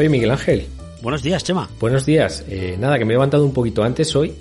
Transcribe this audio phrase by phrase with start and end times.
[0.00, 0.66] Oye, Miguel Ángel.
[1.02, 1.68] Buenos días, Chema.
[1.78, 2.42] Buenos días.
[2.48, 4.32] Eh, nada, que me he levantado un poquito antes hoy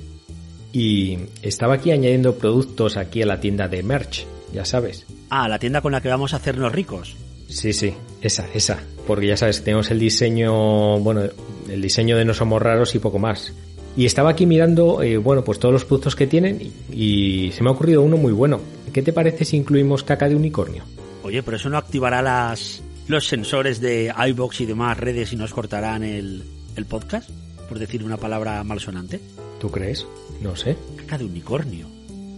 [0.71, 5.05] y estaba aquí añadiendo productos aquí a la tienda de merch, ya sabes.
[5.29, 7.17] Ah, la tienda con la que vamos a hacernos ricos.
[7.49, 8.79] Sí, sí, esa, esa.
[9.05, 11.23] Porque ya sabes, tenemos el diseño, bueno,
[11.67, 13.53] el diseño de No Somos Raros y poco más.
[13.97, 17.63] Y estaba aquí mirando, eh, bueno, pues todos los productos que tienen y, y se
[17.63, 18.61] me ha ocurrido uno muy bueno.
[18.93, 20.85] ¿Qué te parece si incluimos caca de unicornio?
[21.21, 25.51] Oye, pero eso no activará las los sensores de iBox y demás redes y nos
[25.51, 26.43] cortarán el,
[26.75, 27.27] el podcast,
[27.67, 29.19] por decir una palabra malsonante.
[29.59, 30.05] ¿Tú crees?
[30.41, 30.77] No sé.
[30.95, 31.87] Caca de unicornio.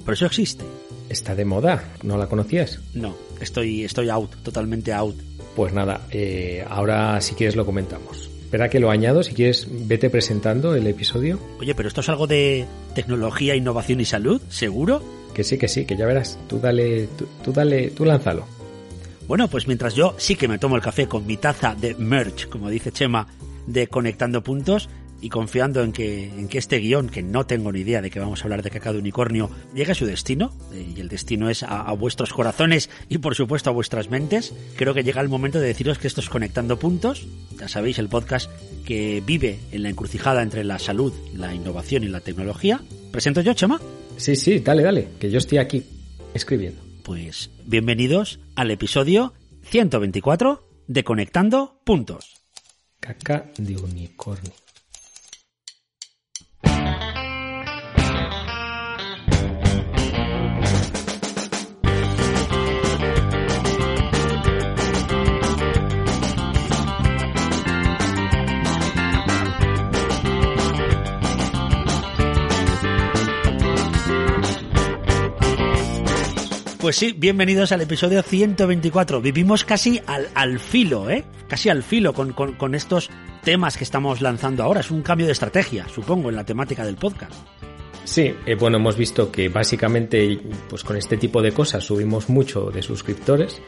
[0.05, 0.63] Pero eso existe.
[1.09, 2.79] Está de moda, ¿no la conocías?
[2.93, 5.17] No, estoy, estoy out, totalmente out.
[5.57, 8.29] Pues nada, eh, ahora si quieres lo comentamos.
[8.41, 11.38] Espera que lo añado, si quieres vete presentando el episodio.
[11.59, 12.65] Oye, pero esto es algo de
[12.95, 15.03] tecnología, innovación y salud, ¿seguro?
[15.34, 16.40] Que sí, que sí, que ya verás.
[16.48, 18.60] Tú dale, tú, tú dale, tú lánzalo.
[19.27, 22.49] Bueno, pues mientras yo sí que me tomo el café con mi taza de merch,
[22.49, 23.27] como dice Chema,
[23.68, 24.90] de Conectando Puntos,
[25.21, 28.20] y confiando en que, en que este guion, que no tengo ni idea de que
[28.20, 31.49] vamos a hablar de caca de unicornio, llegue a su destino, eh, y el destino
[31.49, 35.29] es a, a, vuestros corazones y por supuesto a vuestras mentes, creo que llega el
[35.29, 38.49] momento de deciros que esto es Conectando Puntos, ya sabéis, el podcast
[38.84, 42.82] que vive en la encrucijada entre la salud, la innovación y la tecnología.
[43.12, 43.79] ¿Presento yo, Chema?
[44.17, 45.84] Sí, sí, dale, dale, que yo estoy aquí
[46.34, 46.90] escribiendo.
[47.04, 52.44] Pues bienvenidos al episodio 124 de Conectando Puntos.
[52.99, 54.52] Caca de unicornio.
[76.81, 79.22] Pues sí, bienvenidos al episodio 124.
[79.22, 81.23] Vivimos casi al, al filo, ¿eh?
[81.47, 83.12] Casi al filo con, con, estos
[83.44, 84.79] temas que estamos lanzando ahora.
[84.79, 87.34] Es un cambio de estrategia, supongo, en la temática del podcast.
[88.03, 92.72] Sí, eh, bueno, hemos visto que básicamente, pues con este tipo de cosas subimos mucho
[92.72, 93.61] de suscriptores.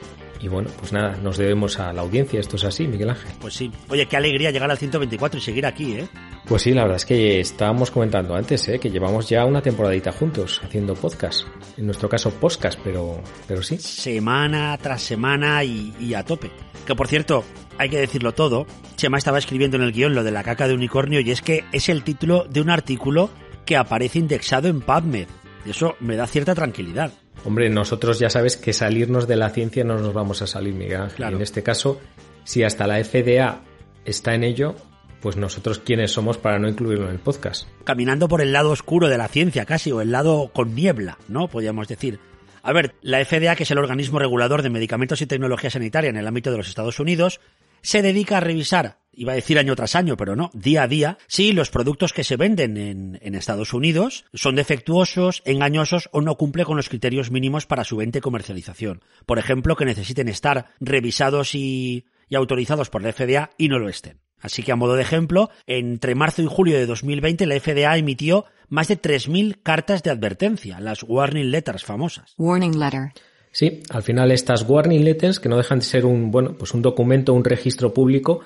[0.44, 3.32] Y bueno, pues nada, nos debemos a la audiencia, esto es así, Miguel Ángel.
[3.40, 3.72] Pues sí.
[3.88, 6.08] Oye, qué alegría llegar al 124 y seguir aquí, ¿eh?
[6.46, 8.78] Pues sí, la verdad es que estábamos comentando antes, ¿eh?
[8.78, 11.48] que llevamos ya una temporadita juntos haciendo podcast.
[11.78, 13.78] En nuestro caso, podcast, pero, pero sí.
[13.78, 16.52] Semana tras semana y, y a tope.
[16.86, 17.46] Que por cierto,
[17.78, 18.68] hay que decirlo todo,
[18.98, 21.64] Chema estaba escribiendo en el guion lo de la caca de unicornio y es que
[21.72, 23.30] es el título de un artículo
[23.66, 25.30] que aparece indexado en PubMed.
[25.66, 27.14] Y eso me da cierta tranquilidad.
[27.46, 31.02] Hombre, nosotros ya sabes que salirnos de la ciencia no nos vamos a salir, Miguel
[31.02, 31.18] Ángel.
[31.18, 31.36] Claro.
[31.36, 32.00] En este caso,
[32.46, 33.62] si hasta la FDA
[34.06, 34.76] está en ello,
[35.22, 37.68] pues nosotros quiénes somos para no incluirlo en el podcast.
[37.84, 41.48] Caminando por el lado oscuro de la ciencia casi, o el lado con niebla, ¿no?
[41.48, 42.20] Podríamos decir.
[42.62, 46.18] A ver, la FDA, que es el organismo regulador de medicamentos y tecnología sanitaria en
[46.18, 47.42] el ámbito de los Estados Unidos,
[47.82, 51.18] se dedica a revisar, iba a decir año tras año, pero no, día a día,
[51.28, 56.36] si los productos que se venden en, en, Estados Unidos son defectuosos, engañosos o no
[56.36, 59.02] cumplen con los criterios mínimos para su venta y comercialización.
[59.26, 63.90] Por ejemplo, que necesiten estar revisados y, y autorizados por la FDA y no lo
[63.90, 64.20] estén.
[64.40, 68.46] Así que a modo de ejemplo, entre marzo y julio de 2020 la FDA emitió
[68.68, 72.34] más de 3.000 cartas de advertencia, las warning letters famosas.
[72.38, 73.14] Warning letter.
[73.52, 76.82] Sí, al final estas warning letters, que no dejan de ser un, bueno, pues un
[76.82, 78.42] documento, un registro público,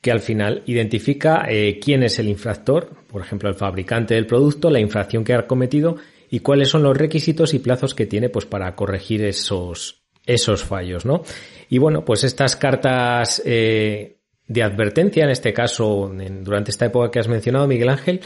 [0.00, 4.70] que al final identifica eh, quién es el infractor, por ejemplo, el fabricante del producto,
[4.70, 5.96] la infracción que ha cometido
[6.30, 11.04] y cuáles son los requisitos y plazos que tiene pues para corregir esos, esos fallos,
[11.04, 11.22] ¿no?
[11.68, 17.18] Y bueno, pues estas cartas eh, de advertencia, en este caso, durante esta época que
[17.18, 18.20] has mencionado, Miguel Ángel,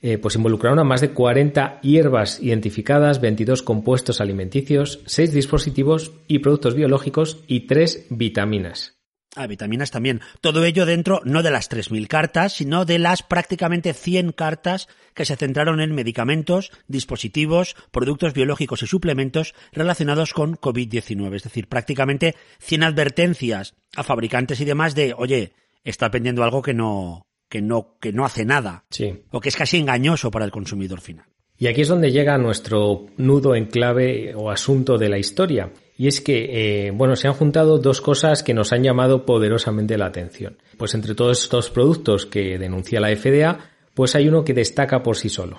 [0.00, 6.38] eh, pues involucraron a más de 40 hierbas identificadas, 22 compuestos alimenticios, 6 dispositivos y
[6.38, 8.97] productos biológicos y 3 vitaminas.
[9.36, 10.20] Ah, vitaminas también.
[10.40, 15.24] Todo ello dentro no de las 3.000 cartas, sino de las prácticamente 100 cartas que
[15.24, 21.34] se centraron en medicamentos, dispositivos, productos biológicos y suplementos relacionados con COVID-19.
[21.34, 25.52] Es decir, prácticamente 100 advertencias a fabricantes y demás de, oye,
[25.84, 28.84] está pendiendo algo que no, que no, que no hace nada.
[28.90, 29.24] Sí.
[29.30, 31.26] O que es casi engañoso para el consumidor final.
[31.58, 35.72] Y aquí es donde llega nuestro nudo en clave o asunto de la historia.
[35.98, 39.98] Y es que, eh, bueno, se han juntado dos cosas que nos han llamado poderosamente
[39.98, 40.56] la atención.
[40.78, 43.58] Pues entre todos estos productos que denuncia la FDA,
[43.94, 45.58] pues hay uno que destaca por sí solo.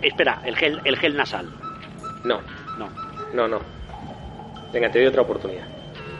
[0.00, 1.52] Espera, el gel, el gel nasal.
[2.24, 2.40] No,
[2.78, 2.88] No.
[3.34, 3.60] no, no.
[4.72, 5.66] Venga, te doy otra oportunidad.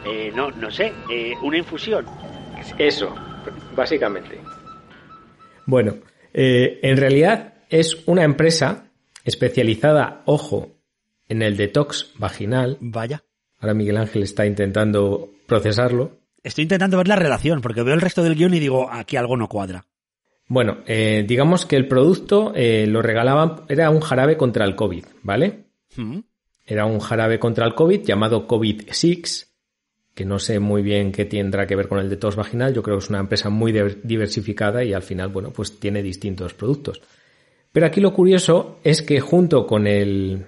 [0.05, 0.91] Eh, no, no sé.
[1.09, 2.05] Eh, una infusión.
[2.77, 3.15] Eso,
[3.75, 4.39] básicamente.
[5.65, 5.95] Bueno,
[6.33, 8.89] eh, en realidad es una empresa
[9.23, 10.76] especializada, ojo,
[11.29, 12.77] en el detox vaginal.
[12.79, 13.23] Vaya.
[13.59, 16.19] Ahora Miguel Ángel está intentando procesarlo.
[16.43, 19.35] Estoy intentando ver la relación, porque veo el resto del guion y digo, aquí algo
[19.35, 19.85] no cuadra.
[20.47, 25.03] Bueno, eh, digamos que el producto eh, lo regalaban, era un jarabe contra el COVID,
[25.23, 25.65] ¿vale?
[25.97, 26.19] Mm.
[26.65, 29.47] Era un jarabe contra el COVID llamado COVID-6,
[30.13, 32.73] que no sé muy bien qué tendrá que ver con el de tos vaginal.
[32.73, 33.73] Yo creo que es una empresa muy
[34.03, 37.01] diversificada y al final, bueno, pues tiene distintos productos.
[37.71, 40.45] Pero aquí lo curioso es que junto con el,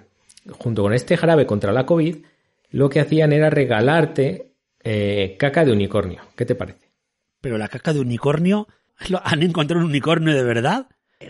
[0.57, 2.17] junto con este jarabe contra la COVID,
[2.71, 4.53] lo que hacían era regalarte
[4.83, 6.21] eh, caca de unicornio.
[6.35, 6.91] ¿Qué te parece?
[7.41, 8.67] Pero la caca de unicornio,
[9.23, 10.87] ¿han encontrado un unicornio de verdad?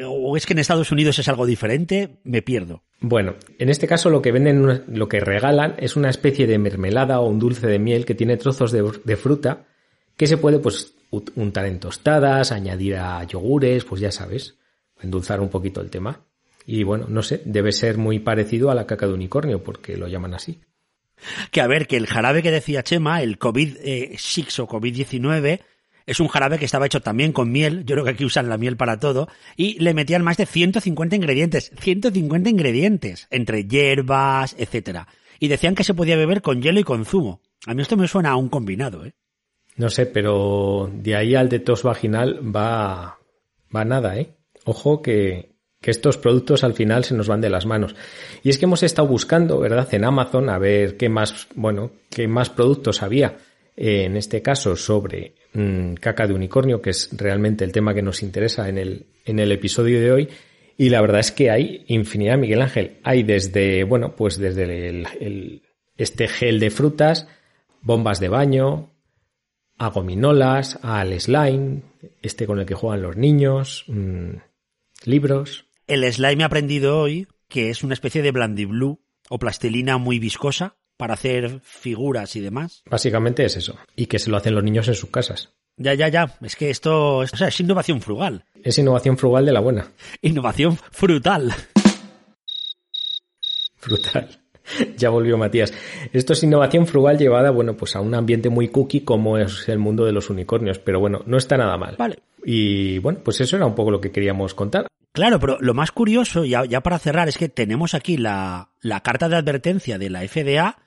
[0.07, 2.19] ¿O es que en Estados Unidos es algo diferente?
[2.23, 2.83] Me pierdo.
[2.99, 7.19] Bueno, en este caso lo que venden, lo que regalan es una especie de mermelada
[7.19, 9.65] o un dulce de miel que tiene trozos de, de fruta
[10.15, 10.93] que se puede pues
[11.35, 14.57] untar en tostadas, añadir a yogures, pues ya sabes,
[15.01, 16.25] endulzar un poquito el tema.
[16.71, 20.07] Y bueno, no sé, debe ser muy parecido a la caca de unicornio porque lo
[20.07, 20.59] llaman así.
[21.49, 25.61] Que a ver, que el jarabe que decía Chema, el COVID-6 o COVID-19,
[26.05, 28.59] es un jarabe que estaba hecho también con miel, yo creo que aquí usan la
[28.59, 35.07] miel para todo, y le metían más de 150 ingredientes, 150 ingredientes, entre hierbas, etcétera.
[35.39, 37.41] Y decían que se podía beber con hielo y con zumo.
[37.65, 39.15] A mí esto me suena a un combinado, ¿eh?
[39.75, 43.17] No sé, pero de ahí al de tos vaginal va,
[43.75, 44.35] va nada, ¿eh?
[44.65, 45.48] Ojo que,
[45.81, 47.95] que estos productos al final se nos van de las manos.
[48.43, 52.27] Y es que hemos estado buscando, ¿verdad?, en Amazon a ver qué más, bueno, qué
[52.27, 53.37] más productos había
[53.81, 58.21] en este caso sobre mm, caca de unicornio, que es realmente el tema que nos
[58.23, 60.29] interesa en el, en el episodio de hoy.
[60.77, 62.97] Y la verdad es que hay infinidad, Miguel Ángel.
[63.03, 65.63] Hay desde, bueno, pues desde el,
[65.95, 67.29] este gel de frutas,
[67.81, 68.91] bombas de baño,
[69.77, 71.83] a gominolas, al slime,
[72.21, 74.31] este con el que juegan los niños, mm,
[75.05, 75.68] libros.
[75.89, 80.75] El slime he aprendido hoy que es una especie de blandiblue o plastilina muy viscosa
[80.97, 82.83] para hacer figuras y demás.
[82.85, 83.75] Básicamente es eso.
[83.95, 85.49] Y que se lo hacen los niños en sus casas.
[85.77, 86.37] Ya, ya, ya.
[86.43, 88.45] Es que esto es, o sea, es innovación frugal.
[88.63, 89.91] Es innovación frugal de la buena.
[90.21, 91.55] Innovación frutal.
[93.77, 94.41] Frutal.
[94.95, 95.73] Ya volvió Matías.
[96.13, 99.79] Esto es innovación frugal llevada, bueno, pues a un ambiente muy cookie como es el
[99.79, 100.77] mundo de los unicornios.
[100.77, 101.95] Pero bueno, no está nada mal.
[101.97, 102.19] Vale.
[102.43, 104.87] Y bueno, pues eso era un poco lo que queríamos contar.
[105.11, 109.01] Claro, pero lo más curioso, ya, ya para cerrar, es que tenemos aquí la, la
[109.01, 110.77] carta de advertencia de la FDA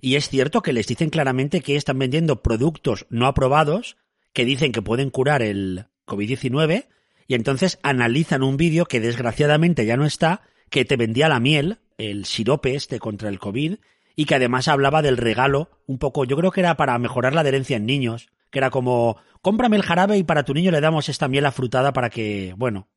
[0.00, 3.96] y es cierto que les dicen claramente que están vendiendo productos no aprobados
[4.32, 6.88] que dicen que pueden curar el COVID-19
[7.26, 11.78] y entonces analizan un vídeo que desgraciadamente ya no está, que te vendía la miel,
[11.96, 13.76] el sirope este contra el COVID,
[14.16, 17.40] y que además hablaba del regalo, un poco, yo creo que era para mejorar la
[17.40, 21.08] adherencia en niños, que era como, cómprame el jarabe y para tu niño le damos
[21.08, 22.88] esta miel afrutada para que, bueno,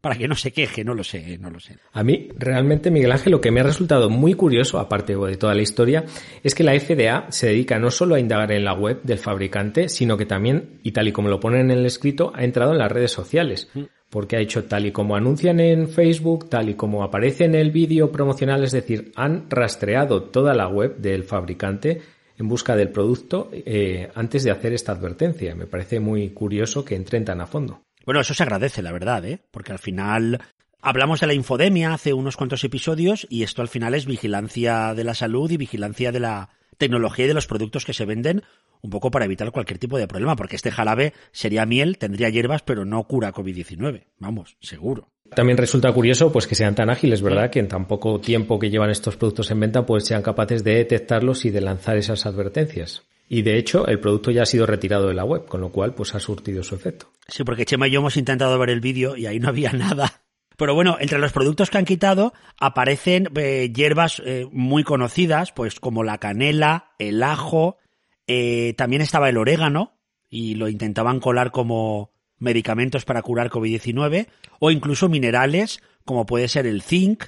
[0.00, 1.78] para que no se queje, no lo sé, no lo sé.
[1.92, 5.52] A mí, realmente, Miguel Ángel, lo que me ha resultado muy curioso, aparte de toda
[5.52, 6.04] la historia,
[6.44, 9.88] es que la FDA se dedica no solo a indagar en la web del fabricante,
[9.88, 12.78] sino que también, y tal y como lo ponen en el escrito, ha entrado en
[12.78, 13.68] las redes sociales.
[13.74, 13.80] Mm.
[14.10, 17.72] Porque ha hecho tal y como anuncian en Facebook, tal y como aparece en el
[17.72, 22.00] vídeo promocional, es decir, han rastreado toda la web del fabricante
[22.40, 25.54] en busca del producto eh, antes de hacer esta advertencia.
[25.54, 27.82] Me parece muy curioso que entren tan a fondo.
[28.04, 29.40] Bueno, eso se agradece, la verdad, ¿eh?
[29.50, 30.40] Porque al final
[30.80, 35.04] hablamos de la infodemia hace unos cuantos episodios y esto al final es vigilancia de
[35.04, 36.48] la salud y vigilancia de la
[36.78, 38.42] tecnología y de los productos que se venden
[38.82, 42.62] un poco para evitar cualquier tipo de problema, porque este jarabe sería miel, tendría hierbas,
[42.62, 44.06] pero no cura COVID-19.
[44.18, 45.10] Vamos, seguro.
[45.34, 47.50] También resulta curioso pues que sean tan ágiles, ¿verdad?
[47.50, 50.74] Que en tan poco tiempo que llevan estos productos en venta pues sean capaces de
[50.74, 53.02] detectarlos y de lanzar esas advertencias.
[53.28, 55.94] Y de hecho, el producto ya ha sido retirado de la web, con lo cual
[55.94, 57.12] pues ha surtido su efecto.
[57.28, 60.22] Sí, porque Chema y yo hemos intentado ver el vídeo y ahí no había nada.
[60.56, 65.78] Pero bueno, entre los productos que han quitado aparecen eh, hierbas eh, muy conocidas, pues
[65.78, 67.78] como la canela, el ajo,
[68.26, 69.96] eh, también estaba el orégano
[70.28, 74.26] y lo intentaban colar como medicamentos para curar COVID-19
[74.58, 77.26] o incluso minerales como puede ser el zinc,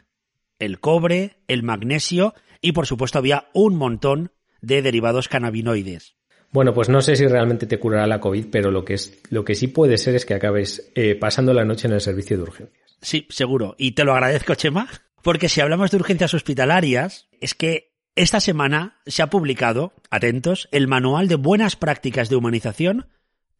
[0.58, 6.16] el cobre, el magnesio y por supuesto había un montón de derivados cannabinoides.
[6.50, 9.44] Bueno, pues no sé si realmente te curará la COVID, pero lo que, es, lo
[9.44, 12.42] que sí puede ser es que acabes eh, pasando la noche en el servicio de
[12.42, 12.98] urgencias.
[13.00, 13.74] Sí, seguro.
[13.78, 14.88] Y te lo agradezco, Chema,
[15.22, 20.88] porque si hablamos de urgencias hospitalarias, es que esta semana se ha publicado, atentos, el
[20.88, 23.06] Manual de Buenas Prácticas de Humanización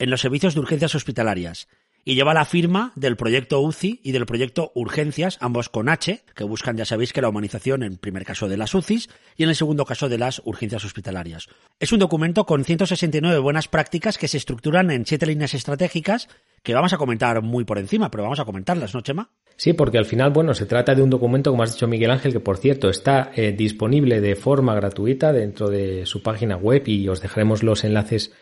[0.02, 1.68] en los Servicios de Urgencias Hospitalarias
[2.04, 6.42] y lleva la firma del proyecto UCI y del proyecto Urgencias, ambos con H, que
[6.42, 9.54] buscan, ya sabéis, que la humanización en primer caso de las UCIs y en el
[9.54, 11.46] segundo caso de las urgencias hospitalarias.
[11.78, 16.26] Es un documento con 169 buenas prácticas que se estructuran en siete líneas estratégicas
[16.64, 19.30] que vamos a comentar muy por encima, pero vamos a comentarlas, ¿no, Chema?
[19.56, 22.32] Sí, porque al final, bueno, se trata de un documento, como has dicho Miguel Ángel,
[22.32, 27.08] que por cierto está eh, disponible de forma gratuita dentro de su página web y
[27.08, 28.32] os dejaremos los enlaces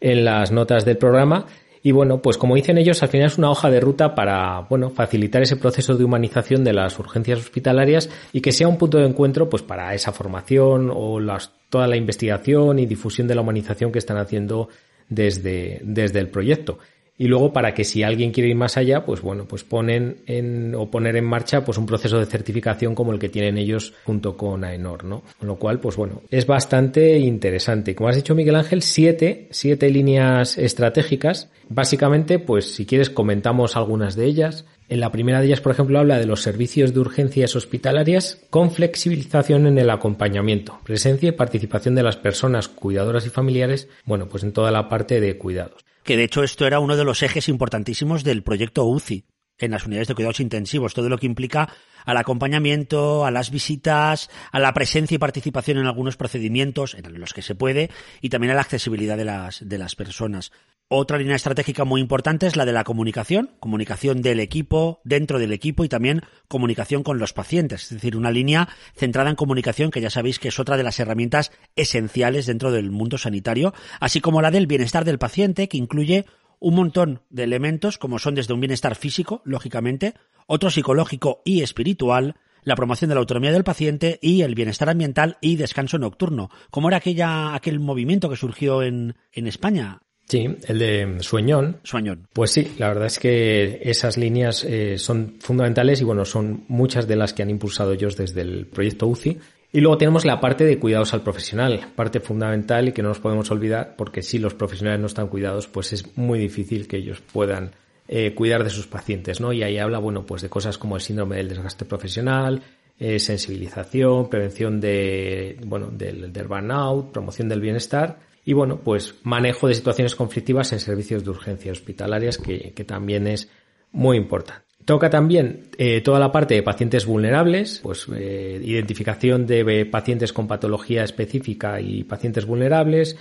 [0.00, 1.46] en las notas del programa.
[1.82, 4.90] Y bueno, pues como dicen ellos, al final es una hoja de ruta para, bueno,
[4.90, 9.06] facilitar ese proceso de humanización de las urgencias hospitalarias y que sea un punto de
[9.06, 13.92] encuentro, pues para esa formación o las, toda la investigación y difusión de la humanización
[13.92, 14.68] que están haciendo
[15.08, 16.78] desde, desde el proyecto.
[17.18, 20.74] Y luego para que si alguien quiere ir más allá, pues bueno, pues ponen en,
[20.76, 24.36] o poner en marcha pues un proceso de certificación como el que tienen ellos junto
[24.36, 25.24] con AENOR, ¿no?
[25.36, 27.96] Con lo cual, pues bueno, es bastante interesante.
[27.96, 31.50] Como has dicho Miguel Ángel, siete, siete líneas estratégicas.
[31.68, 34.64] Básicamente, pues si quieres comentamos algunas de ellas.
[34.88, 38.70] En la primera de ellas, por ejemplo, habla de los servicios de urgencias hospitalarias con
[38.70, 44.44] flexibilización en el acompañamiento, presencia y participación de las personas cuidadoras y familiares, bueno, pues
[44.44, 47.50] en toda la parte de cuidados que de hecho esto era uno de los ejes
[47.50, 49.26] importantísimos del proyecto UCI
[49.58, 51.68] en las unidades de cuidados intensivos, todo lo que implica
[52.04, 57.34] al acompañamiento, a las visitas, a la presencia y participación en algunos procedimientos en los
[57.34, 60.52] que se puede y también a la accesibilidad de las, de las personas.
[60.90, 65.52] Otra línea estratégica muy importante es la de la comunicación, comunicación del equipo, dentro del
[65.52, 70.00] equipo y también comunicación con los pacientes, es decir, una línea centrada en comunicación que
[70.00, 74.40] ya sabéis que es otra de las herramientas esenciales dentro del mundo sanitario, así como
[74.40, 76.24] la del bienestar del paciente que incluye
[76.60, 80.14] un montón de elementos como son desde un bienestar físico, lógicamente,
[80.46, 85.38] otro psicológico y espiritual, la promoción de la autonomía del paciente y el bienestar ambiental
[85.40, 90.78] y descanso nocturno, como era aquella, aquel movimiento que surgió en, en España Sí, el
[90.78, 91.80] de Sueñón.
[91.84, 92.28] Sueñón.
[92.34, 97.08] Pues sí, la verdad es que esas líneas eh, son fundamentales y bueno, son muchas
[97.08, 99.38] de las que han impulsado ellos desde el proyecto UCI.
[99.70, 103.20] Y luego tenemos la parte de cuidados al profesional, parte fundamental y que no nos
[103.20, 107.22] podemos olvidar porque si los profesionales no están cuidados, pues es muy difícil que ellos
[107.32, 107.72] puedan
[108.08, 109.52] eh, cuidar de sus pacientes, ¿no?
[109.52, 112.62] Y ahí habla, bueno, pues de cosas como el síndrome del desgaste profesional,
[112.98, 119.74] eh, sensibilización, prevención de, bueno, del, burnout, promoción del bienestar y bueno, pues manejo de
[119.74, 123.50] situaciones conflictivas en servicios de urgencia hospitalarias, que, también es
[123.92, 124.67] muy importante.
[124.88, 130.48] Toca también eh, toda la parte de pacientes vulnerables, pues eh, identificación de pacientes con
[130.48, 133.18] patología específica y pacientes vulnerables,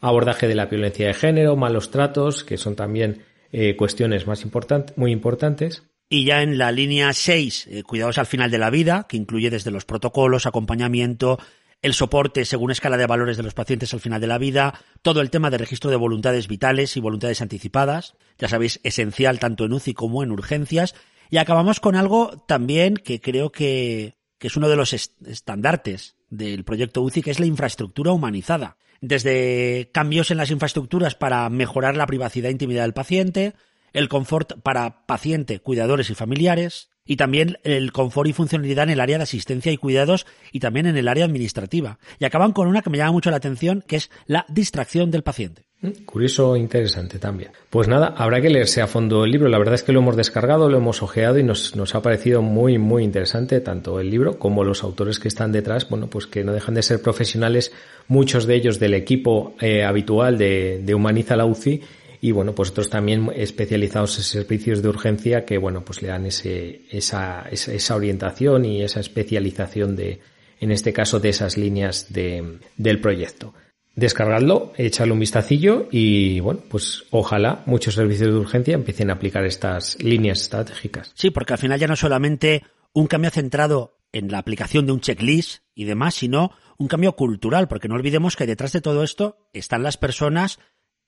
[0.00, 3.20] abordaje de la violencia de género, malos tratos, que son también
[3.52, 5.82] eh, cuestiones más importantes, muy importantes.
[6.08, 9.70] Y ya en la línea 6, cuidados al final de la vida, que incluye desde
[9.70, 11.38] los protocolos, acompañamiento,
[11.82, 15.20] el soporte según escala de valores de los pacientes al final de la vida, todo
[15.20, 19.72] el tema de registro de voluntades vitales y voluntades anticipadas, ya sabéis, esencial tanto en
[19.72, 20.94] UCI como en urgencias,
[21.30, 27.02] y acabamos con algo también que creo que, es uno de los estandartes del proyecto
[27.02, 28.76] UCI, que es la infraestructura humanizada.
[29.00, 33.54] Desde cambios en las infraestructuras para mejorar la privacidad e intimidad del paciente,
[33.92, 39.00] el confort para paciente, cuidadores y familiares, y también el confort y funcionalidad en el
[39.00, 41.98] área de asistencia y cuidados y también en el área administrativa.
[42.18, 45.22] Y acaban con una que me llama mucho la atención, que es la distracción del
[45.22, 45.69] paciente.
[45.82, 47.52] Mm, curioso e interesante también.
[47.70, 49.48] Pues nada, habrá que leerse a fondo el libro.
[49.48, 52.76] La verdad es que lo hemos descargado, lo hemos ojeado y nos, ha parecido muy,
[52.78, 56.52] muy interesante tanto el libro como los autores que están detrás, bueno, pues que no
[56.52, 57.72] dejan de ser profesionales,
[58.08, 61.80] muchos de ellos del equipo eh, habitual de, Humaniza la UCI
[62.20, 66.26] y bueno, pues otros también especializados en servicios de urgencia que bueno, pues le dan
[66.26, 70.20] ese, esa, esa, orientación y esa especialización de,
[70.60, 73.54] en este caso, de esas líneas de, del proyecto.
[73.94, 79.44] Descargadlo, echarle un vistacillo y bueno, pues ojalá muchos servicios de urgencia empiecen a aplicar
[79.44, 81.12] estas líneas estratégicas.
[81.14, 85.00] Sí, porque al final ya no solamente un cambio centrado en la aplicación de un
[85.00, 89.48] checklist y demás, sino un cambio cultural, porque no olvidemos que detrás de todo esto
[89.52, 90.58] están las personas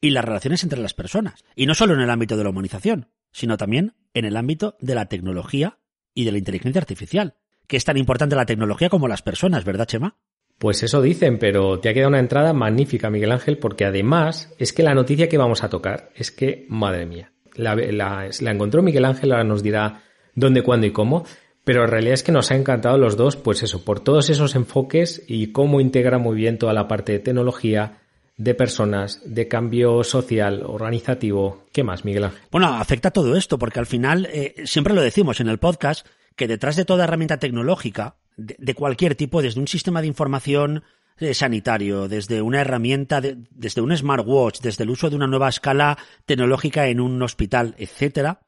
[0.00, 1.44] y las relaciones entre las personas.
[1.56, 4.94] Y no solo en el ámbito de la humanización, sino también en el ámbito de
[4.94, 5.78] la tecnología
[6.14, 7.36] y de la inteligencia artificial,
[7.66, 10.18] que es tan importante la tecnología como las personas, ¿verdad, Chema?
[10.58, 14.72] Pues eso dicen, pero te ha quedado una entrada magnífica, Miguel Ángel, porque además es
[14.72, 18.82] que la noticia que vamos a tocar es que, madre mía, la, la, la encontró
[18.82, 20.02] Miguel Ángel, ahora nos dirá
[20.34, 21.24] dónde, cuándo y cómo,
[21.64, 24.54] pero en realidad es que nos ha encantado los dos, pues eso, por todos esos
[24.54, 27.98] enfoques y cómo integra muy bien toda la parte de tecnología,
[28.36, 31.64] de personas, de cambio social, organizativo.
[31.72, 32.40] ¿Qué más, Miguel Ángel?
[32.50, 36.48] Bueno, afecta todo esto, porque al final, eh, siempre lo decimos en el podcast, que
[36.48, 40.84] detrás de toda herramienta tecnológica, de, cualquier tipo, desde un sistema de información
[41.18, 45.98] eh, sanitario, desde una herramienta, desde un smartwatch, desde el uso de una nueva escala
[46.26, 48.40] tecnológica en un hospital, etcétera,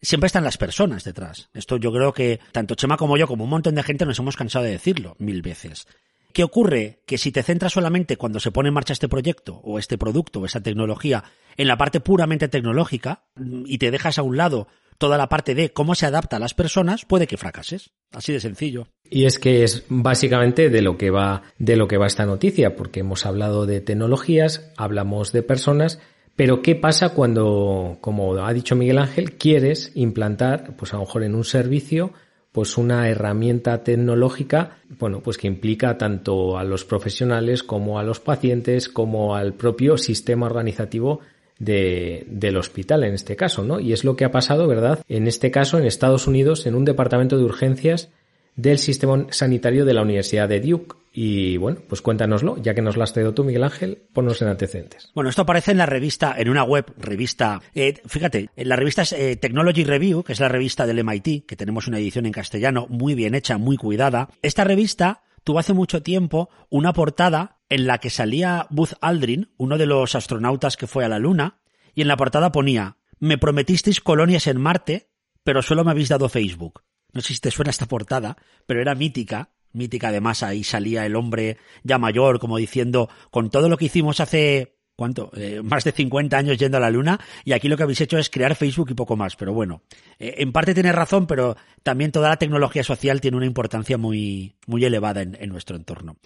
[0.00, 1.50] siempre están las personas detrás.
[1.54, 4.36] Esto yo creo que tanto Chema como yo, como un montón de gente, nos hemos
[4.36, 5.86] cansado de decirlo mil veces.
[6.32, 7.02] ¿Qué ocurre?
[7.06, 10.40] Que si te centras solamente cuando se pone en marcha este proyecto o este producto
[10.40, 11.24] o esta tecnología
[11.56, 13.24] en la parte puramente tecnológica
[13.64, 14.68] y te dejas a un lado
[14.98, 17.90] toda la parte de cómo se adapta a las personas, puede que fracases.
[18.12, 18.88] Así de sencillo.
[19.08, 22.76] Y es que es básicamente de lo que va, de lo que va esta noticia,
[22.76, 26.00] porque hemos hablado de tecnologías, hablamos de personas,
[26.38, 31.24] Pero ¿qué pasa cuando, como ha dicho Miguel Ángel, quieres implantar, pues a lo mejor
[31.24, 32.12] en un servicio,
[32.52, 38.20] pues una herramienta tecnológica, bueno, pues que implica tanto a los profesionales como a los
[38.20, 41.18] pacientes, como al propio sistema organizativo
[41.58, 43.80] de, del hospital en este caso, ¿no?
[43.80, 45.00] Y es lo que ha pasado, ¿verdad?
[45.08, 48.10] En este caso, en Estados Unidos, en un departamento de urgencias
[48.58, 50.96] del sistema sanitario de la Universidad de Duke.
[51.12, 54.48] Y bueno, pues cuéntanoslo, ya que nos lo has traído tú, Miguel Ángel, ponnos en
[54.48, 55.10] antecedentes.
[55.14, 59.02] Bueno, esto aparece en la revista, en una web, revista, eh, fíjate, en la revista
[59.16, 62.86] eh, Technology Review, que es la revista del MIT, que tenemos una edición en castellano
[62.88, 64.28] muy bien hecha, muy cuidada.
[64.42, 69.78] Esta revista tuvo hace mucho tiempo una portada en la que salía Buzz Aldrin, uno
[69.78, 71.62] de los astronautas que fue a la Luna,
[71.94, 75.08] y en la portada ponía, me prometisteis colonias en Marte,
[75.44, 76.82] pero solo me habéis dado Facebook.
[77.14, 78.36] No sé si te suena esta portada,
[78.66, 83.48] pero era mítica, mítica de masa, y salía el hombre ya mayor como diciendo, con
[83.48, 85.30] todo lo que hicimos hace ¿cuánto?
[85.36, 88.18] Eh, más de 50 años yendo a la luna y aquí lo que habéis hecho
[88.18, 89.36] es crear Facebook y poco más.
[89.36, 89.82] Pero bueno,
[90.18, 94.56] eh, en parte tienes razón, pero también toda la tecnología social tiene una importancia muy,
[94.66, 96.16] muy elevada en, en nuestro entorno.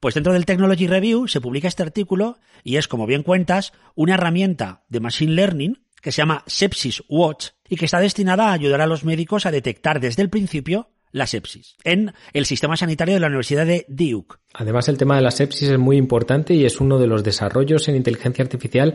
[0.00, 4.14] Pues dentro del Technology Review se publica este artículo y es, como bien cuentas, una
[4.14, 8.80] herramienta de Machine Learning que se llama Sepsis Watch y que está destinada a ayudar
[8.80, 13.20] a los médicos a detectar desde el principio la sepsis en el sistema sanitario de
[13.20, 14.36] la Universidad de Duke.
[14.54, 17.88] Además, el tema de la sepsis es muy importante y es uno de los desarrollos
[17.88, 18.94] en inteligencia artificial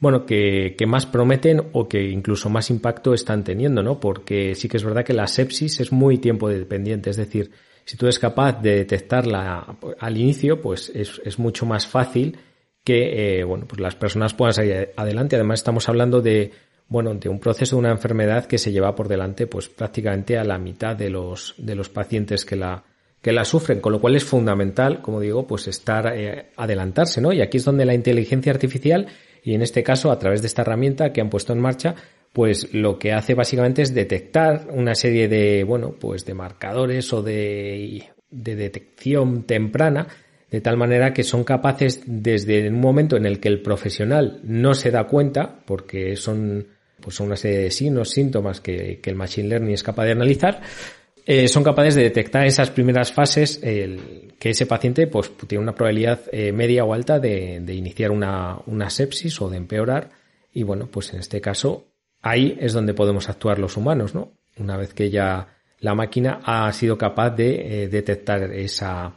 [0.00, 3.98] bueno, que, que, más prometen o que incluso más impacto están teniendo, ¿no?
[3.98, 7.50] Porque sí que es verdad que la sepsis es muy tiempo dependiente, es decir,
[7.84, 12.38] si tú eres capaz de detectarla al inicio, pues es, es mucho más fácil
[12.84, 15.36] que, eh, bueno, pues las personas puedan salir adelante.
[15.36, 16.52] Además, estamos hablando de
[16.88, 20.44] bueno, de un proceso de una enfermedad que se lleva por delante pues prácticamente a
[20.44, 22.82] la mitad de los, de los pacientes que la,
[23.20, 27.32] que la sufren, con lo cual es fundamental, como digo, pues estar, eh, adelantarse, ¿no?
[27.32, 29.06] Y aquí es donde la inteligencia artificial,
[29.42, 31.94] y en este caso a través de esta herramienta que han puesto en marcha,
[32.32, 37.22] pues lo que hace básicamente es detectar una serie de, bueno, pues de marcadores o
[37.22, 40.06] de, de detección temprana,
[40.50, 44.74] de tal manera que son capaces desde un momento en el que el profesional no
[44.74, 46.68] se da cuenta, porque son
[47.00, 50.60] pues son una serie de signos, síntomas que, el Machine Learning es capaz de analizar,
[51.26, 55.74] eh, son capaces de detectar esas primeras fases el, que ese paciente pues, tiene una
[55.74, 60.10] probabilidad eh, media o alta de, iniciar una, una, sepsis o de empeorar.
[60.52, 61.88] Y bueno, pues en este caso,
[62.22, 64.32] ahí es donde podemos actuar los humanos, ¿no?
[64.56, 65.48] Una vez que ya
[65.80, 69.14] la máquina ha sido capaz de eh, detectar esa,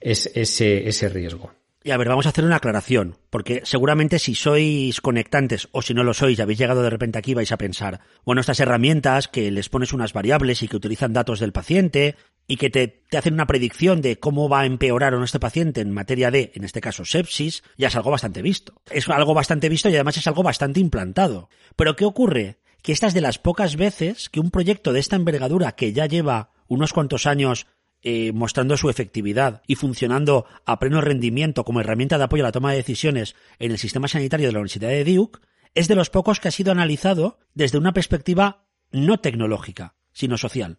[0.00, 1.52] ese, ese riesgo.
[1.86, 5.92] Y a ver, vamos a hacer una aclaración, porque seguramente si sois conectantes o si
[5.92, 9.28] no lo sois y habéis llegado de repente aquí vais a pensar, bueno, estas herramientas
[9.28, 12.16] que les pones unas variables y que utilizan datos del paciente
[12.46, 15.38] y que te, te hacen una predicción de cómo va a empeorar o no este
[15.38, 18.80] paciente en materia de, en este caso, sepsis, ya es algo bastante visto.
[18.90, 21.50] Es algo bastante visto y además es algo bastante implantado.
[21.76, 22.60] Pero ¿qué ocurre?
[22.80, 26.06] Que esta es de las pocas veces que un proyecto de esta envergadura que ya
[26.06, 27.66] lleva unos cuantos años
[28.04, 32.52] eh, mostrando su efectividad y funcionando a pleno rendimiento como herramienta de apoyo a la
[32.52, 35.40] toma de decisiones en el sistema sanitario de la Universidad de Duke,
[35.74, 40.76] es de los pocos que ha sido analizado desde una perspectiva no tecnológica, sino social.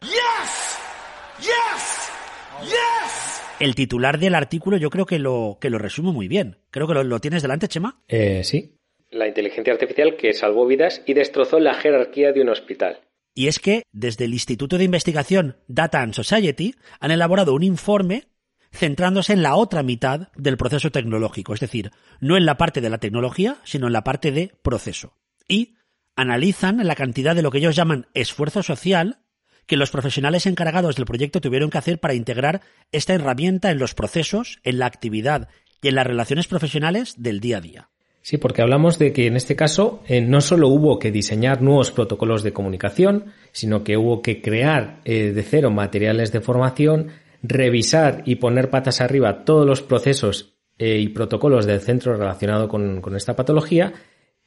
[3.59, 6.59] El titular del artículo yo creo que lo, que lo resume muy bien.
[6.71, 8.01] Creo que lo, lo tienes delante, Chema.
[8.07, 8.77] Eh, sí.
[9.09, 12.99] La inteligencia artificial que salvó vidas y destrozó la jerarquía de un hospital.
[13.35, 18.29] Y es que desde el Instituto de Investigación Data and Society han elaborado un informe
[18.71, 22.89] centrándose en la otra mitad del proceso tecnológico, es decir, no en la parte de
[22.89, 25.17] la tecnología, sino en la parte de proceso.
[25.47, 25.75] Y
[26.15, 29.19] analizan la cantidad de lo que ellos llaman esfuerzo social
[29.65, 33.95] que los profesionales encargados del proyecto tuvieron que hacer para integrar esta herramienta en los
[33.95, 35.49] procesos, en la actividad
[35.81, 37.89] y en las relaciones profesionales del día a día.
[38.25, 41.91] Sí, porque hablamos de que en este caso eh, no solo hubo que diseñar nuevos
[41.91, 47.09] protocolos de comunicación, sino que hubo que crear eh, de cero materiales de formación,
[47.43, 53.15] revisar y poner patas arriba todos los procesos eh, y protocolos del centro relacionado con,
[53.15, 53.93] esta patología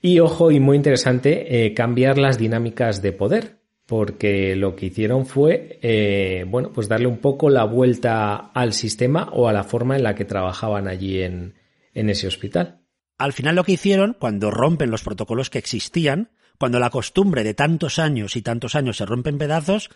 [0.02, 6.44] y, ojo, y muy interesante, cambiar las dinámicas de poder, porque lo que hicieron fue,
[6.48, 10.16] bueno, pues darle un poco la vuelta al sistema o a la forma en la
[10.16, 11.54] que trabajaban allí en
[11.94, 12.77] ese hospital.
[13.18, 17.54] Al final lo que hicieron, cuando rompen los protocolos que existían, cuando la costumbre de
[17.54, 19.90] tantos años y tantos años se rompe en pedazos,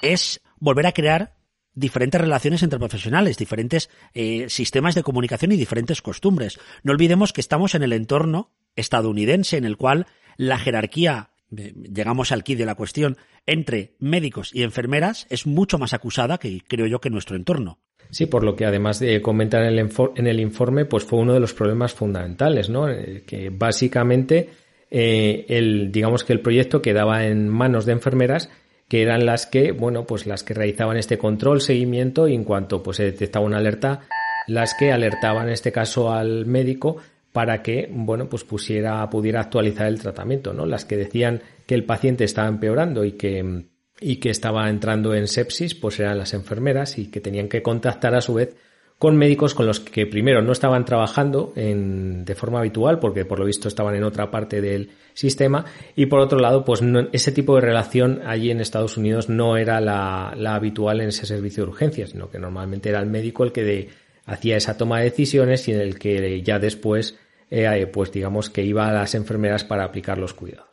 [0.00, 1.36] es volver a crear
[1.74, 6.58] diferentes relaciones entre profesionales, diferentes eh, sistemas de comunicación y diferentes costumbres.
[6.82, 12.32] No olvidemos que estamos en el entorno estadounidense en el cual la jerarquía, eh, llegamos
[12.32, 16.86] al quid de la cuestión, entre médicos y enfermeras es mucho más acusada que creo
[16.86, 17.80] yo que nuestro entorno.
[18.12, 21.32] Sí, por lo que además de comentar en el, en el informe, pues fue uno
[21.32, 22.90] de los problemas fundamentales, ¿no?
[22.90, 24.50] Eh, que básicamente
[24.90, 28.50] eh, el, digamos que el proyecto quedaba en manos de enfermeras
[28.86, 32.82] que eran las que, bueno, pues las que realizaban este control, seguimiento y en cuanto
[32.82, 34.00] pues se detectaba una alerta,
[34.46, 36.98] las que alertaban en este caso al médico
[37.32, 40.66] para que, bueno, pues pusiera, pudiera actualizar el tratamiento, ¿no?
[40.66, 43.64] Las que decían que el paciente estaba empeorando y que,
[44.02, 48.14] y que estaba entrando en sepsis, pues eran las enfermeras y que tenían que contactar
[48.14, 48.56] a su vez
[49.02, 53.40] con médicos con los que primero no estaban trabajando en, de forma habitual porque por
[53.40, 55.64] lo visto estaban en otra parte del sistema
[55.96, 59.80] y por otro lado pues ese tipo de relación allí en Estados Unidos no era
[59.80, 63.88] la, habitual en ese servicio de urgencias sino que normalmente era el médico el que
[64.24, 67.18] hacía esa toma de decisiones y en el que ya después
[67.50, 70.71] eh, pues digamos que iba a las enfermeras para aplicar los cuidados.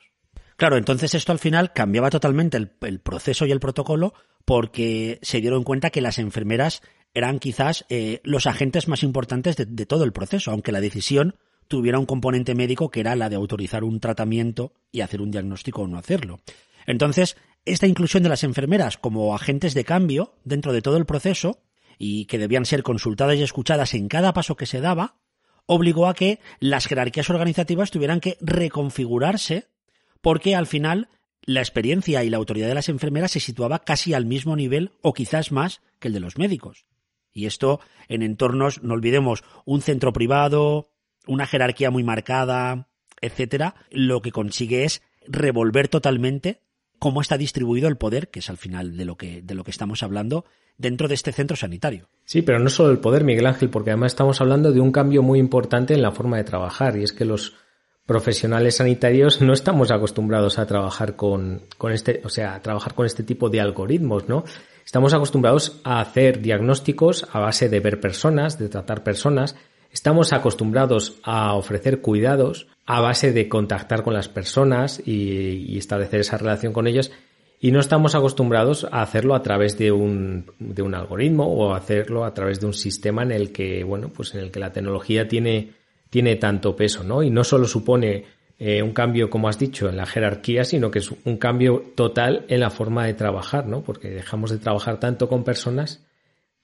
[0.59, 5.63] Claro, entonces esto al final cambiaba totalmente el, proceso y el protocolo porque se dieron
[5.63, 6.81] cuenta que las enfermeras
[7.13, 11.37] eran quizás eh, los agentes más importantes de todo el proceso, aunque la decisión
[11.69, 15.83] tuviera un componente médico que era la de autorizar un tratamiento y hacer un diagnóstico
[15.83, 16.41] o no hacerlo.
[16.85, 21.61] Entonces, esta inclusión de las enfermeras como agentes de cambio dentro de todo el proceso
[21.97, 25.15] y que debían ser consultadas y escuchadas en cada paso que se daba,
[25.67, 29.69] obligó a que las jerarquías organizativas tuvieran que reconfigurarse
[30.21, 31.10] porque al final
[31.41, 35.13] la experiencia y la autoridad de las enfermeras se situaba casi al mismo nivel o
[35.13, 36.86] quizás más que el de los médicos.
[37.32, 40.91] Y esto en entornos, no olvidemos, un centro privado,
[41.27, 42.89] una jerarquía muy marcada,
[43.21, 46.62] etcétera, lo que consigue es revolver totalmente
[46.97, 49.71] cómo está distribuido el poder, que es al final de lo que, de lo que
[49.71, 50.45] estamos hablando,
[50.77, 52.10] dentro de este centro sanitario.
[52.25, 55.23] Sí, pero no solo el poder, Miguel Ángel, porque además estamos hablando de un cambio
[55.23, 57.55] muy importante en la forma de trabajar, y es que los
[58.09, 63.05] profesionales sanitarios no estamos acostumbrados a trabajar con, con este, o sea, a trabajar con
[63.05, 64.45] este tipo de algoritmos, ¿no?
[64.83, 69.55] Estamos acostumbrados a hacer diagnósticos a base de ver personas, de tratar personas.
[69.91, 76.39] Estamos acostumbrados a ofrecer cuidados a base de contactar con las personas y, establecer esa
[76.39, 77.11] relación con ellas.
[77.59, 82.25] Y no estamos acostumbrados a hacerlo a través de un, de un algoritmo o hacerlo
[82.25, 85.27] a través de un sistema en el que, bueno, pues en el que la tecnología
[85.27, 85.73] tiene,
[86.09, 87.23] tiene tanto peso, ¿no?
[87.23, 88.25] Y no solo supone
[88.57, 92.45] eh, un cambio, como has dicho, en la jerarquía, sino que es un cambio total
[92.49, 93.81] en la forma de trabajar, ¿no?
[93.83, 96.05] Porque dejamos de trabajar tanto con personas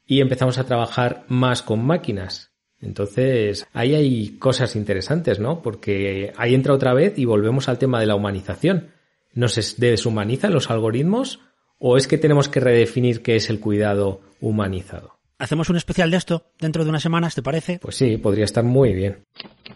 [0.06, 2.52] y empezamos a trabajar más con máquinas.
[2.82, 5.62] Entonces, ahí hay cosas interesantes, ¿no?
[5.62, 8.92] Porque ahí entra otra vez y volvemos al tema de la humanización.
[9.34, 11.40] ¿Nos deshumanizan los algoritmos
[11.80, 15.15] o es que tenemos que redefinir qué es el cuidado humanizado?
[15.38, 17.80] ¿Hacemos un especial de esto dentro de unas semanas, te parece?
[17.80, 19.26] Pues sí, podría estar muy bien.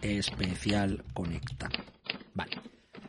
[0.00, 1.68] Especial Conecta.
[2.34, 2.52] Vale.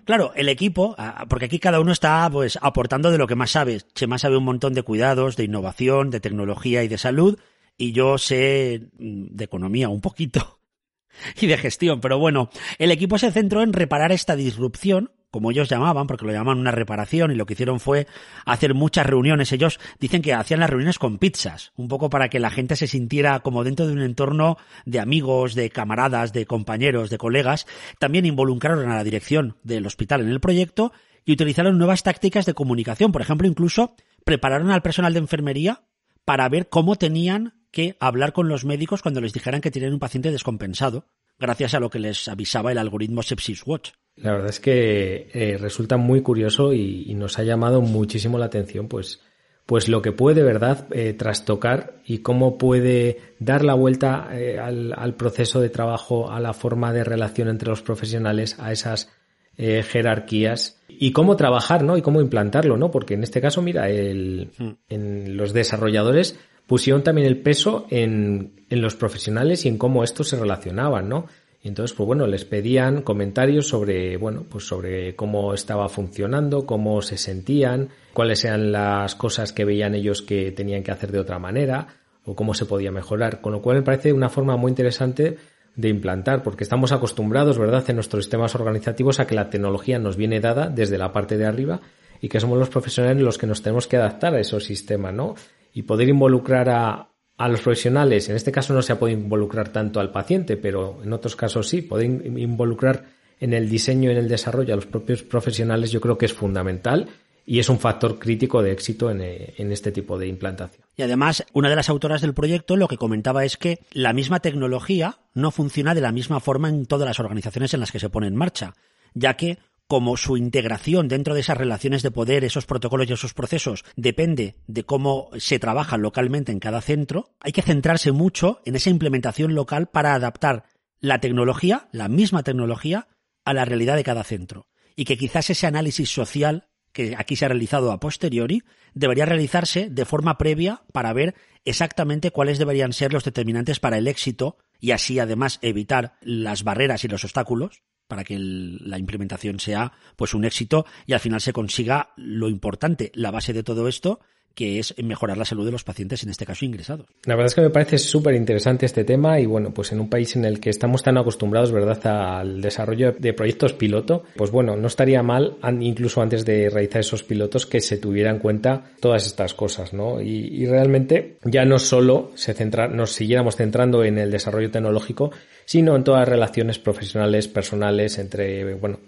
[0.03, 0.95] Claro, el equipo,
[1.29, 3.79] porque aquí cada uno está pues aportando de lo que más sabe.
[3.93, 7.39] Chema sabe un montón de cuidados, de innovación, de tecnología y de salud,
[7.77, 10.59] y yo sé mm, de economía un poquito
[11.39, 15.69] y de gestión, pero bueno, el equipo se centró en reparar esta disrupción como ellos
[15.69, 18.05] llamaban, porque lo llamaban una reparación, y lo que hicieron fue
[18.45, 19.51] hacer muchas reuniones.
[19.51, 22.87] Ellos dicen que hacían las reuniones con pizzas, un poco para que la gente se
[22.87, 27.65] sintiera como dentro de un entorno de amigos, de camaradas, de compañeros, de colegas.
[27.97, 30.91] También involucraron a la dirección del hospital en el proyecto
[31.25, 33.11] y utilizaron nuevas tácticas de comunicación.
[33.11, 35.83] Por ejemplo, incluso prepararon al personal de enfermería
[36.25, 39.99] para ver cómo tenían que hablar con los médicos cuando les dijeran que tenían un
[39.99, 41.07] paciente descompensado,
[41.41, 43.91] gracias a lo que les avisaba el algoritmo Sepsis Watch.
[44.15, 48.87] La verdad es que eh, resulta muy curioso y, nos ha llamado muchísimo la atención,
[48.87, 49.21] pues,
[49.65, 54.93] pues lo que puede, ¿verdad?, eh, trastocar y cómo puede dar la vuelta eh, al,
[54.95, 59.09] al, proceso de trabajo, a la forma de relación entre los profesionales, a esas
[59.57, 61.95] jerarquías y cómo trabajar, ¿no?
[61.95, 62.89] Y cómo implantarlo, ¿no?
[62.89, 64.69] Porque en este caso, mira, el, hmm.
[64.89, 66.39] en los desarrolladores
[66.71, 71.25] pusieron también el peso en, en los profesionales y en cómo estos se relacionaban, ¿no?
[71.61, 77.01] Y entonces, pues bueno, les pedían comentarios sobre, bueno, pues sobre cómo estaba funcionando, cómo
[77.01, 81.39] se sentían, cuáles eran las cosas que veían ellos que tenían que hacer de otra
[81.39, 81.87] manera,
[82.23, 83.41] o cómo se podía mejorar.
[83.41, 85.35] Con lo cual me parece una forma muy interesante
[85.75, 90.15] de implantar, porque estamos acostumbrados, ¿verdad?, en nuestros sistemas organizativos a que la tecnología nos
[90.15, 91.81] viene dada desde la parte de arriba
[92.21, 95.35] y que somos los profesionales los que nos tenemos que adaptar a esos sistemas, ¿no?
[95.73, 99.69] Y poder involucrar a, a los profesionales, en este caso no se ha podido involucrar
[99.69, 103.05] tanto al paciente, pero en otros casos sí, poder involucrar
[103.39, 106.33] en el diseño y en el desarrollo a los propios profesionales yo creo que es
[106.33, 107.09] fundamental
[107.45, 110.85] y es un factor crítico de éxito en, en, este tipo de implantación.
[110.95, 114.39] Y además, una de las autoras del proyecto lo que comentaba es que la misma
[114.39, 118.09] tecnología no funciona de la misma forma en todas las organizaciones en las que se
[118.09, 118.75] pone en marcha,
[119.15, 119.57] ya que
[119.91, 124.55] como su integración dentro de esas relaciones de poder, esos protocolos y esos procesos, depende
[124.65, 129.53] de cómo se trabaja localmente en cada centro, hay que centrarse mucho en esa implementación
[129.53, 130.63] local para adaptar
[131.01, 133.09] la tecnología, la misma tecnología,
[133.43, 134.69] a la realidad de cada centro.
[134.95, 139.89] Y que quizás ese análisis social que aquí se ha realizado a posteriori, debería realizarse
[139.89, 144.91] de forma previa para ver exactamente cuáles deberían ser los determinantes para el éxito y
[144.91, 150.43] así además evitar las barreras y los obstáculos para que la implementación sea pues un
[150.43, 154.19] éxito y al final se consiga lo importante, la base de todo esto,
[154.55, 157.07] que es mejorar la salud de los pacientes, en este caso ingresados.
[157.25, 160.09] La verdad es que me parece súper interesante este tema y bueno, pues en un
[160.09, 164.75] país en el que estamos tan acostumbrados, ¿verdad?, al desarrollo de proyectos piloto, pues bueno,
[164.75, 169.25] no estaría mal, incluso antes de realizar esos pilotos, que se tuviera en cuenta todas
[169.25, 170.21] estas cosas, ¿no?
[170.21, 175.31] Y, realmente ya no solo se centra, nos siguiéramos centrando en el desarrollo tecnológico,
[175.65, 178.99] sino en todas las relaciones profesionales, personales, entre, bueno,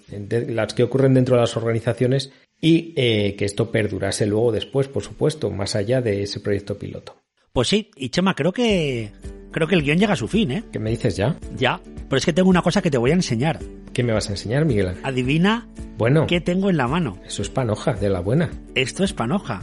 [0.47, 2.31] las que ocurren dentro de las organizaciones
[2.63, 7.17] y eh, que esto perdurase luego después, por supuesto, más allá de ese proyecto piloto.
[7.51, 9.11] Pues sí, y Chema, creo que
[9.51, 10.63] creo que el guion llega a su fin, ¿eh?
[10.71, 11.35] ¿Qué me dices ya?
[11.57, 13.59] Ya, pero es que tengo una cosa que te voy a enseñar.
[13.91, 15.05] ¿Qué me vas a enseñar, Miguel Ángel?
[15.05, 17.17] Adivina bueno, qué tengo en la mano.
[17.25, 18.49] Eso es panoja, de la buena.
[18.75, 19.61] Esto es panoja.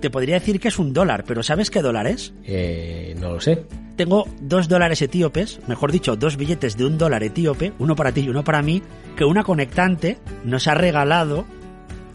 [0.00, 2.32] Te podría decir que es un dólar, pero ¿sabes qué dólar es?
[2.44, 3.64] Eh, no lo sé.
[3.96, 8.20] Tengo dos dólares etíopes, mejor dicho, dos billetes de un dólar etíope, uno para ti
[8.20, 8.80] y uno para mí,
[9.16, 11.46] que una conectante nos ha regalado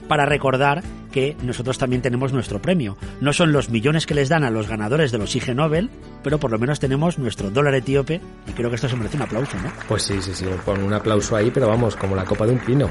[0.08, 2.98] para recordar que nosotros también tenemos nuestro premio.
[3.22, 5.90] No son los millones que les dan a los ganadores de los IG Nobel,
[6.24, 9.24] pero por lo menos tenemos nuestro dólar etíope y creo que esto se merece un
[9.24, 9.72] aplauso, ¿no?
[9.88, 12.60] Pues sí, sí, sí, pon un aplauso ahí, pero vamos, como la copa de un
[12.60, 12.90] pino.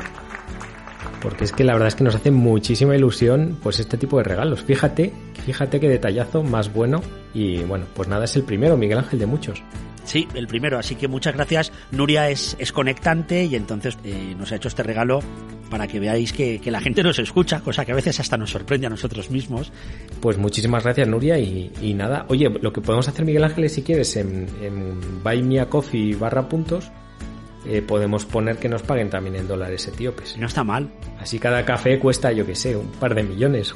[1.21, 4.25] Porque es que la verdad es que nos hace muchísima ilusión pues este tipo de
[4.25, 4.63] regalos.
[4.63, 5.13] Fíjate,
[5.45, 7.01] fíjate qué detallazo más bueno
[7.33, 9.63] y bueno, pues nada, es el primero, Miguel Ángel, de muchos.
[10.05, 11.73] Sí, el primero, así que muchas gracias.
[11.91, 15.21] Nuria es, es conectante y entonces eh, nos ha hecho este regalo
[15.71, 18.87] para que veáis que, la gente nos escucha, cosa que a veces hasta nos sorprende
[18.87, 19.73] a nosotros mismos.
[20.21, 22.27] Pues muchísimas gracias, Nuria, y, nada.
[22.29, 26.15] Oye, lo que podemos hacer, Miguel Ángel, si quieres, en, en Buy Me a Coffee
[26.15, 26.93] barra puntos,
[27.65, 30.37] eh, podemos poner que nos paguen también en dólares etíopes.
[30.37, 30.91] No está mal.
[31.19, 33.73] Así cada café cuesta, yo que sé, un par de millones.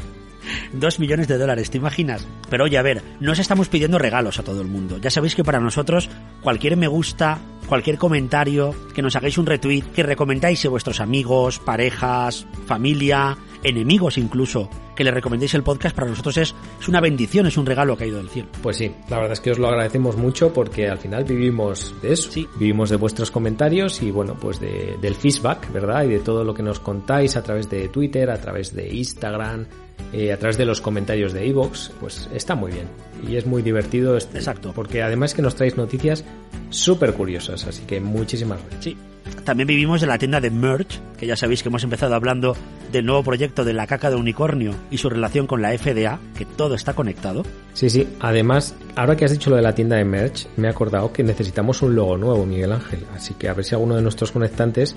[0.72, 2.26] Dos millones de dólares, ¿te imaginas?
[2.50, 4.98] Pero oye, a ver, no os estamos pidiendo regalos a todo el mundo.
[4.98, 6.08] Ya sabéis que para nosotros
[6.42, 11.58] cualquier me gusta, cualquier comentario, que nos hagáis un retweet, que recomendáis a vuestros amigos,
[11.58, 13.36] parejas, familia,
[13.68, 17.66] enemigos incluso, que le recomendéis el podcast para nosotros es, es una bendición, es un
[17.66, 18.48] regalo caído del cielo.
[18.62, 22.12] Pues sí, la verdad es que os lo agradecemos mucho porque al final vivimos de
[22.12, 22.46] eso, sí.
[22.58, 26.04] vivimos de vuestros comentarios y bueno, pues de, del feedback, ¿verdad?
[26.04, 29.66] Y de todo lo que nos contáis a través de Twitter, a través de Instagram,
[30.12, 32.86] eh, a través de los comentarios de Evox, pues está muy bien.
[33.28, 34.16] Y es muy divertido.
[34.16, 34.72] Este, Exacto.
[34.74, 36.24] Porque además que nos traéis noticias
[36.70, 38.84] súper curiosas, así que muchísimas gracias.
[38.84, 38.96] Sí.
[39.44, 42.56] También vivimos de la tienda de Merch, que ya sabéis que hemos empezado hablando
[42.92, 46.44] del nuevo proyecto de la caca de unicornio y su relación con la FDA, que
[46.44, 47.44] todo está conectado.
[47.74, 48.08] Sí, sí.
[48.20, 51.22] Además, ahora que has dicho lo de la tienda de Merch, me he acordado que
[51.22, 53.04] necesitamos un logo nuevo, Miguel Ángel.
[53.14, 54.96] Así que a ver si alguno de nuestros conectantes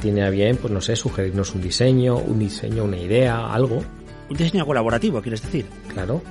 [0.00, 3.82] tiene a bien, pues no sé, sugerirnos un diseño, un diseño, una idea, algo.
[4.28, 5.66] Un diseño colaborativo, quieres decir.
[5.92, 6.22] Claro.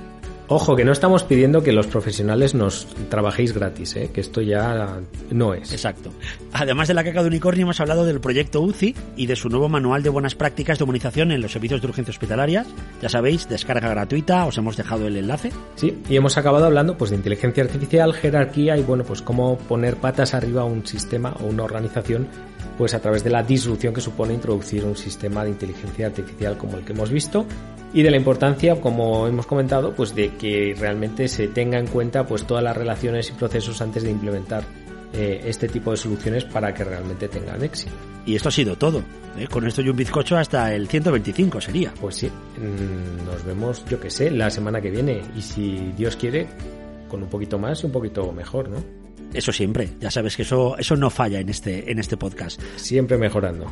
[0.54, 4.10] Ojo, que no estamos pidiendo que los profesionales nos trabajéis gratis, ¿eh?
[4.12, 5.72] que esto ya no es.
[5.72, 6.12] Exacto.
[6.52, 9.70] Además de la caca de unicornio, hemos hablado del proyecto UCI y de su nuevo
[9.70, 12.66] manual de buenas prácticas de humanización en los servicios de urgencia hospitalarias.
[13.00, 15.52] Ya sabéis, descarga gratuita, os hemos dejado el enlace.
[15.76, 19.96] Sí, y hemos acabado hablando pues de inteligencia artificial, jerarquía y bueno, pues cómo poner
[19.96, 22.28] patas arriba a un sistema o una organización
[22.76, 26.76] pues a través de la disrupción que supone introducir un sistema de inteligencia artificial como
[26.76, 27.46] el que hemos visto
[27.94, 32.26] y de la importancia, como hemos comentado, pues de que realmente se tenga en cuenta
[32.26, 34.64] pues todas las relaciones y procesos antes de implementar
[35.12, 37.92] eh, este tipo de soluciones para que realmente tengan éxito.
[38.24, 39.02] Y esto ha sido todo.
[39.36, 39.46] ¿eh?
[39.46, 41.92] Con esto y un bizcocho hasta el 125 sería.
[42.00, 45.20] Pues sí, mm, nos vemos, yo que sé, la semana que viene.
[45.36, 46.46] Y si Dios quiere,
[47.08, 48.82] con un poquito más y un poquito mejor, ¿no?
[49.34, 52.60] Eso siempre, ya sabes que eso, eso no falla en este, en este podcast.
[52.76, 53.66] Siempre mejorando.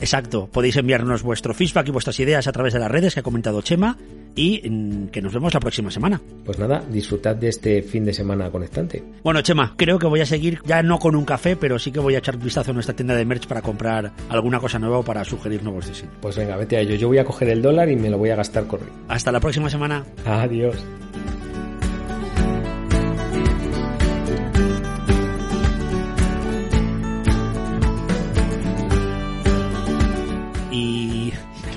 [0.00, 3.22] Exacto, podéis enviarnos vuestro feedback y vuestras ideas a través de las redes que ha
[3.22, 3.96] comentado Chema
[4.34, 6.20] y mm, que nos vemos la próxima semana.
[6.44, 9.02] Pues nada, disfrutad de este fin de semana conectante.
[9.22, 12.00] Bueno, Chema, creo que voy a seguir ya no con un café, pero sí que
[12.00, 14.98] voy a echar un vistazo a nuestra tienda de merch para comprar alguna cosa nueva
[14.98, 16.14] o para sugerir nuevos diseños.
[16.20, 16.94] Pues venga, vete a ello.
[16.94, 18.94] Yo voy a coger el dólar y me lo voy a gastar corriendo.
[19.08, 20.04] Hasta la próxima semana.
[20.24, 20.76] Adiós.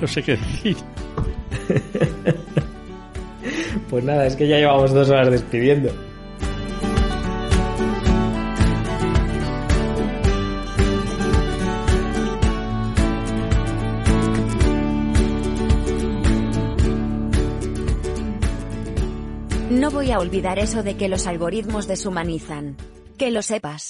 [0.00, 0.76] no sé qué decir.
[3.90, 5.90] pues nada, es que ya llevamos dos horas despidiendo.
[19.70, 22.76] No voy a olvidar eso de que los algoritmos deshumanizan.
[23.18, 23.82] Que lo sepas.